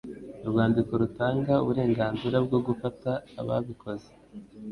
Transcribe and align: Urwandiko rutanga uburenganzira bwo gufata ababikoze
Urwandiko 0.43 0.91
rutanga 1.01 1.53
uburenganzira 1.63 2.37
bwo 2.45 2.59
gufata 2.67 3.11
ababikoze 3.41 4.09